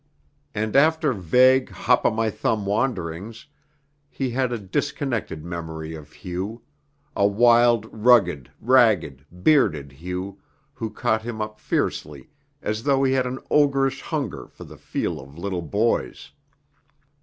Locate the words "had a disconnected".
4.31-5.45